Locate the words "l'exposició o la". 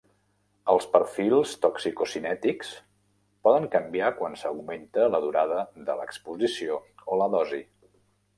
6.01-7.31